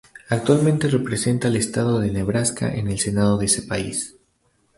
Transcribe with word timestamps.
Actualmente 0.29 0.87
representa 0.87 1.47
al 1.47 1.55
estado 1.57 1.99
de 1.99 2.09
Nebraska 2.09 2.73
en 2.73 2.87
el 2.87 2.97
Senado 2.97 3.37
de 3.37 3.45
ese 3.45 3.61
país. 3.61 4.15